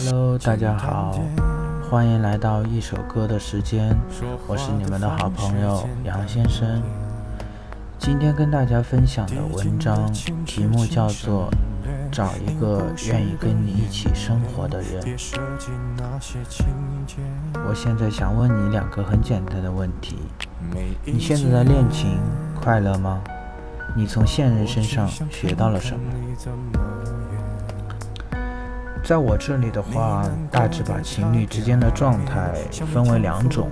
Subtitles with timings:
[0.00, 1.18] Hello，大家好，
[1.90, 3.96] 欢迎来到一首歌的时间，
[4.46, 6.80] 我是你们的好朋友杨先生。
[7.98, 10.08] 今天跟大家分享的文章
[10.46, 11.50] 题目叫做
[12.14, 15.02] 《找一个愿意跟你一起生活的人》。
[17.68, 20.16] 我现在想问你两个很简单的问题：
[21.04, 22.20] 你现在的恋情
[22.62, 23.20] 快乐吗？
[23.96, 27.17] 你从现任身上学到了什么？
[29.08, 32.52] 在我这里的话，大致把情侣之间的状态
[32.92, 33.70] 分为两种，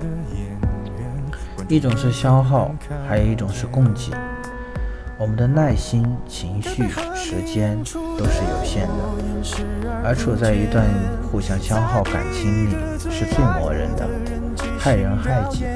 [1.68, 2.74] 一种是消耗，
[3.06, 4.12] 还有一种是供给。
[5.18, 8.94] 我们的耐心、情绪、时间都是有限的，
[10.02, 10.86] 而处在一段
[11.30, 14.08] 互相消耗感情里是最磨人的，
[14.78, 15.66] 害人害己。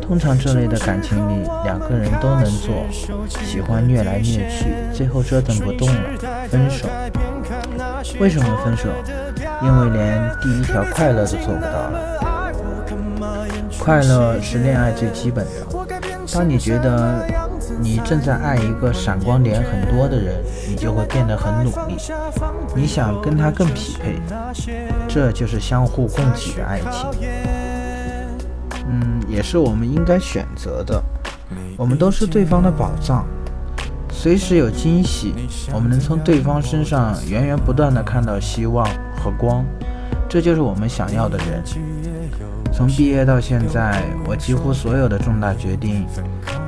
[0.00, 2.86] 通常这类的感情里，两个人都能做，
[3.28, 6.88] 喜欢虐来虐去，最后折腾不动了，分手。
[8.20, 8.88] 为什么分手？
[9.62, 12.00] 因为连第一条快乐都做不到了。
[13.78, 15.50] 快乐是恋爱最基本的。
[16.32, 17.26] 当你觉得
[17.80, 21.96] 你正在爱一个闪光点很多的人，你就会变得很努力。
[22.74, 24.18] 你想跟他更匹配，
[25.06, 27.10] 这就是相互供给的爱情。
[28.88, 31.02] 嗯，也是我们应该选择的。
[31.76, 33.26] 我们都是对方的宝藏。
[34.14, 35.34] 随时有惊喜，
[35.74, 39.66] 我们能从对方身上源源不断的看到希望和光，
[40.28, 41.62] 这就是我们想要的人。
[42.72, 46.06] 从毕业到现在，我几乎所有的重大决定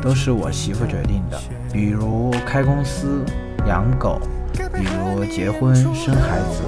[0.03, 1.41] 都是我媳妇决定的，
[1.73, 3.25] 比如开公司、
[3.67, 4.21] 养狗，
[4.53, 6.63] 比如结婚生孩子。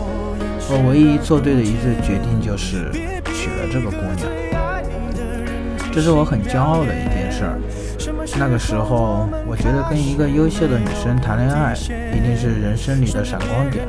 [0.70, 2.90] 我唯一做对的一次决定就是
[3.34, 4.77] 娶了这个姑娘，
[5.92, 7.58] 这是我很骄傲的一件事儿。
[8.38, 11.74] 那个时候，我觉得跟一个优秀的女生谈恋爱，
[12.14, 13.86] 一定是人生里的闪光点，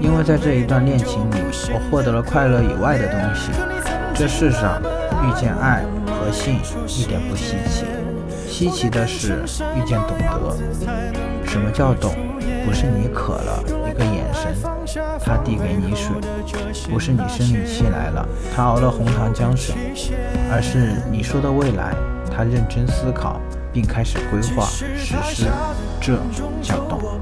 [0.00, 1.36] 因为在这一段恋情里，
[1.72, 3.50] 我获得了快乐以外的东西。
[4.14, 4.80] 这世上
[5.22, 7.84] 遇见爱和性一点不稀奇，
[8.48, 9.42] 稀奇的是
[9.76, 10.56] 遇见懂得。
[11.44, 12.14] 什么叫懂？
[12.64, 14.04] 不是你渴了，一个
[14.36, 14.54] 神，
[15.24, 16.12] 他递给你水；
[16.90, 19.74] 不是你生理期来了，他熬了红糖姜水，
[20.52, 21.94] 而是你说的未来，
[22.30, 23.40] 他认真思考。
[23.76, 24.86] 并开始规划实
[25.22, 25.44] 施，
[26.00, 26.18] 这
[26.62, 27.20] 叫懂。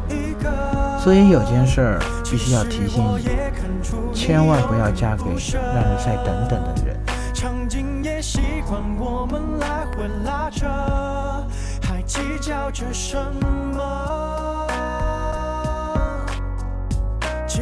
[1.00, 3.26] 所以有件事儿必须要提醒你，
[4.14, 6.96] 千万不要嫁给让你再等等的人。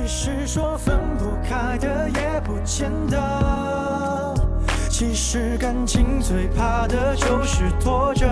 [0.07, 4.35] 是说分不开的，也不见得。
[4.89, 8.27] 其实感情最怕的就是拖着，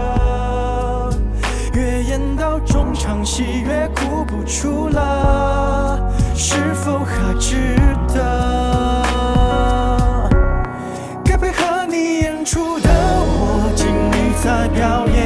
[1.75, 5.98] 越演到中场戏越哭不出了，
[6.34, 7.76] 是否还值
[8.14, 8.20] 得？
[11.25, 15.19] 该配合你演出的我，尽力在表演。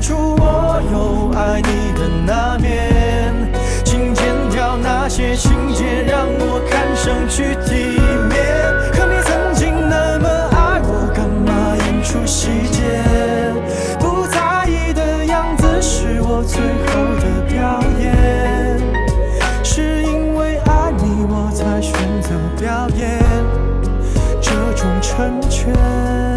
[0.00, 3.34] 出我有爱你的那面
[3.84, 7.98] 请剪掉那些情节让我看上去体
[8.28, 8.36] 面。
[8.92, 13.02] 可你曾经那么爱我干嘛演出细节？
[13.98, 18.78] 不在意的样子是我最后的表演。
[19.64, 21.92] 是因为爱你我才选
[22.22, 23.18] 择表演。
[24.40, 26.27] 这种成全。